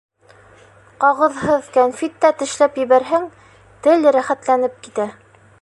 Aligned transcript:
Ҡағыҙһыҙ 1.03 1.69
кәнфит 1.75 2.17
тә 2.25 2.33
тешләп 2.41 2.81
ебәрһәң, 2.85 3.31
тел 3.85 4.13
рәхәтләнеп 4.19 4.85
китә. 4.89 5.11